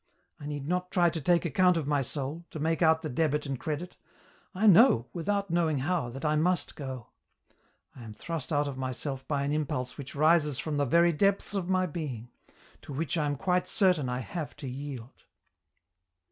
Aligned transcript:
I 0.39 0.47
need 0.47 0.67
not 0.67 0.89
try 0.89 1.11
to 1.11 1.21
take 1.21 1.45
account 1.45 1.77
of 1.77 1.85
my 1.85 2.01
soul, 2.01 2.43
to 2.49 2.57
make 2.59 2.81
out 2.81 3.03
the 3.03 3.07
debit 3.09 3.45
and 3.45 3.59
credit; 3.59 3.97
I 4.51 4.65
know, 4.65 5.05
without 5.13 5.51
knowing 5.51 5.77
how, 5.77 6.09
that 6.09 6.25
I 6.25 6.35
must 6.35 6.75
go; 6.75 7.09
I 7.95 8.01
am 8.01 8.11
thrust 8.11 8.51
out 8.51 8.67
of 8.67 8.79
myself 8.79 9.27
by 9.27 9.43
an 9.43 9.53
impulse 9.53 9.99
which 9.99 10.15
rises 10.15 10.57
from 10.57 10.77
the 10.77 10.85
very 10.85 11.13
depths 11.13 11.53
of 11.53 11.69
my 11.69 11.85
being, 11.85 12.31
to 12.81 12.93
which 12.93 13.15
I 13.15 13.27
am 13.27 13.35
quite 13.35 13.67
certain 13.67 14.09
I 14.09 14.21
have 14.21 14.55
to 14.55 14.67
yield." 14.67 15.25